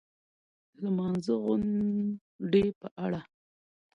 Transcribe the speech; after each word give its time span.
د 0.73 0.77
لمانځغونډې 0.83 2.65
په 2.79 2.87
اړه 3.05 3.21